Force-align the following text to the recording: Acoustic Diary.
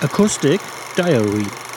Acoustic 0.00 0.60
Diary. 0.94 1.67